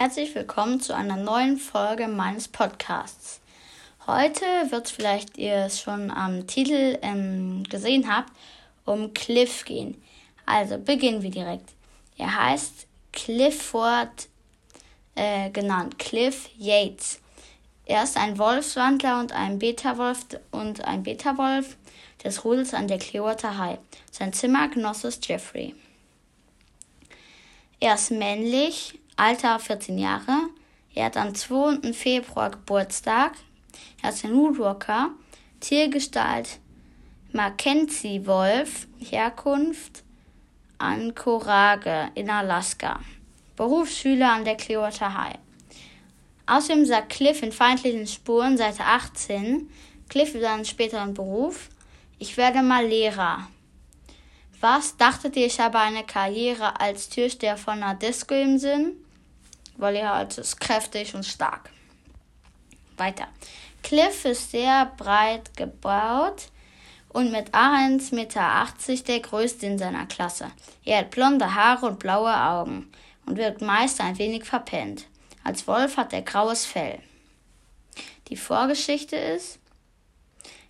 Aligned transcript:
Herzlich 0.00 0.34
willkommen 0.34 0.80
zu 0.80 0.96
einer 0.96 1.18
neuen 1.18 1.58
Folge 1.58 2.08
meines 2.08 2.48
Podcasts. 2.48 3.38
Heute 4.06 4.46
wird 4.70 4.86
es 4.86 4.92
vielleicht 4.92 5.36
ihr 5.36 5.66
es 5.66 5.78
schon 5.78 6.10
am 6.10 6.46
Titel 6.46 6.98
ähm, 7.02 7.64
gesehen 7.64 8.10
habt, 8.10 8.32
um 8.86 9.12
Cliff 9.12 9.66
gehen. 9.66 10.02
Also 10.46 10.78
beginnen 10.78 11.22
wir 11.22 11.30
direkt. 11.30 11.68
Er 12.16 12.34
heißt 12.34 12.86
Clifford, 13.12 14.28
äh, 15.16 15.50
genannt 15.50 15.98
Cliff 15.98 16.48
Yates. 16.56 17.20
Er 17.84 18.02
ist 18.02 18.16
ein 18.16 18.38
Wolfswandler 18.38 19.20
und 19.20 19.32
ein 19.32 19.58
Beta-Wolf 19.58 20.24
und 20.50 20.82
ein 20.82 21.02
Beta-Wolf 21.02 21.76
des 22.24 22.42
Rudels 22.46 22.72
an 22.72 22.88
der 22.88 22.96
Clearwater 22.96 23.58
High. 23.58 23.78
Sein 24.10 24.32
Zimmergenosse 24.32 25.08
ist 25.08 25.28
Jeffrey. 25.28 25.74
Er 27.80 27.96
ist 27.96 28.10
männlich, 28.10 28.94
Alter 29.20 29.58
14 29.58 29.98
Jahre. 29.98 30.48
Er 30.94 31.04
hat 31.04 31.18
am 31.18 31.34
2. 31.34 31.92
Februar 31.92 32.52
Geburtstag. 32.52 33.32
Er 34.00 34.08
ist 34.08 34.24
ein 34.24 34.34
Woodwalker. 34.34 35.10
Tiergestalt 35.60 36.58
Mackenzie 37.30 38.26
Wolf. 38.26 38.86
Herkunft 38.98 40.04
Anchorage 40.78 42.12
in 42.14 42.30
Alaska. 42.30 42.98
Berufsschüler 43.56 44.32
an 44.32 44.46
der 44.46 44.56
Clearwater 44.56 45.12
High. 45.12 45.38
Außerdem 46.46 46.86
sagt 46.86 47.10
Cliff 47.10 47.42
in 47.42 47.52
feindlichen 47.52 48.06
Spuren, 48.06 48.56
Seite 48.56 48.84
18, 48.84 49.68
Cliff 50.08 50.34
über 50.34 50.44
seinen 50.44 50.64
späteren 50.64 51.12
Beruf, 51.12 51.68
ich 52.18 52.38
werde 52.38 52.62
mal 52.62 52.86
Lehrer. 52.86 53.48
Was 54.62 54.96
dachtet 54.96 55.36
ihr, 55.36 55.44
ich 55.44 55.60
habe 55.60 55.78
eine 55.78 56.04
Karriere 56.04 56.80
als 56.80 57.10
Türsteher 57.10 57.58
von 57.58 57.82
einer 57.82 57.94
Disco 57.94 58.34
im 58.34 58.56
Sinn? 58.58 58.96
Weil 59.80 59.96
er 59.96 60.14
halt 60.14 60.38
ist 60.38 60.60
kräftig 60.60 61.14
und 61.14 61.24
stark. 61.24 61.70
Weiter. 62.96 63.28
Cliff 63.82 64.24
ist 64.24 64.50
sehr 64.50 64.92
breit 64.96 65.56
gebaut 65.56 66.48
und 67.08 67.32
mit 67.32 67.54
1,80 67.54 68.14
Meter 68.14 68.66
der 69.06 69.20
größte 69.20 69.66
in 69.66 69.78
seiner 69.78 70.06
Klasse. 70.06 70.50
Er 70.84 70.98
hat 70.98 71.10
blonde 71.10 71.54
Haare 71.54 71.86
und 71.86 71.98
blaue 71.98 72.34
Augen 72.34 72.90
und 73.26 73.36
wirkt 73.36 73.62
meist 73.62 74.00
ein 74.00 74.18
wenig 74.18 74.44
verpennt. 74.44 75.06
Als 75.42 75.66
Wolf 75.66 75.96
hat 75.96 76.12
er 76.12 76.22
graues 76.22 76.66
Fell. 76.66 77.00
Die 78.28 78.36
Vorgeschichte 78.36 79.16
ist, 79.16 79.58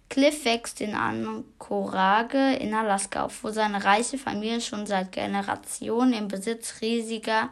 Cliff 0.09 0.45
wächst 0.45 0.81
in 0.81 0.95
Anchorage 0.95 2.56
in 2.56 2.75
Alaska 2.75 3.25
auf, 3.25 3.45
wo 3.45 3.51
seine 3.51 3.84
reiche 3.84 4.19
Familie 4.19 4.61
schon 4.61 4.87
seit 4.87 5.12
Generationen 5.12 6.12
im 6.15 6.27
Besitz 6.27 6.81
riesiger 6.81 7.51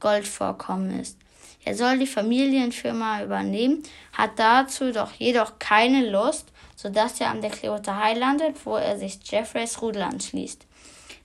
Goldvorkommen 0.00 1.00
ist. 1.00 1.16
Er 1.64 1.74
soll 1.74 1.98
die 1.98 2.06
Familienfirma 2.06 3.22
übernehmen, 3.22 3.82
hat 4.12 4.38
dazu 4.38 4.92
doch 4.92 5.12
jedoch 5.12 5.58
keine 5.58 6.08
Lust, 6.08 6.46
sodass 6.76 7.20
er 7.20 7.30
an 7.30 7.42
der 7.42 7.50
Clearwater 7.50 7.98
High 7.98 8.18
landet, 8.18 8.56
wo 8.64 8.76
er 8.76 8.98
sich 8.98 9.18
Jeffreys 9.24 9.82
Rudel 9.82 10.02
anschließt. 10.02 10.66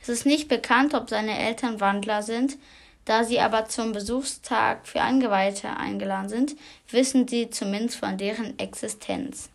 Es 0.01 0.09
ist 0.09 0.25
nicht 0.25 0.49
bekannt, 0.49 0.93
ob 0.93 1.09
seine 1.09 1.37
Eltern 1.37 1.79
Wandler 1.79 2.23
sind, 2.23 2.57
da 3.05 3.23
sie 3.23 3.39
aber 3.39 3.67
zum 3.67 3.91
Besuchstag 3.91 4.87
für 4.87 5.01
Eingeweihte 5.01 5.69
eingeladen 5.77 6.29
sind, 6.29 6.55
wissen 6.89 7.27
sie 7.27 7.49
zumindest 7.49 7.99
von 7.99 8.17
deren 8.17 8.57
Existenz. 8.59 9.49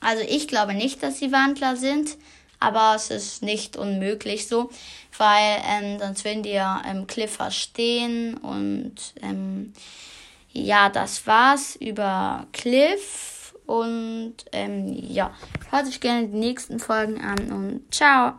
Also 0.00 0.22
ich 0.28 0.48
glaube 0.48 0.74
nicht, 0.74 1.02
dass 1.02 1.18
sie 1.18 1.32
Wandler 1.32 1.76
sind, 1.76 2.16
aber 2.60 2.94
es 2.96 3.10
ist 3.10 3.42
nicht 3.42 3.76
unmöglich 3.76 4.48
so, 4.48 4.70
weil 5.18 5.62
ähm, 5.66 5.98
sonst 5.98 6.24
würden 6.24 6.42
die 6.42 6.50
ja 6.50 6.82
im 6.90 7.06
Cliff 7.06 7.32
verstehen. 7.32 8.36
Und 8.36 8.94
ähm, 9.22 9.72
ja, 10.52 10.88
das 10.88 11.26
war's 11.26 11.76
über 11.76 12.46
Cliff. 12.52 13.54
Und 13.66 14.36
ähm, 14.52 14.92
ja, 14.92 15.34
hört 15.70 15.86
euch 15.86 16.00
gerne 16.00 16.28
die 16.28 16.36
nächsten 16.36 16.78
Folgen 16.78 17.20
an 17.20 17.52
und 17.52 17.92
ciao. 17.92 18.34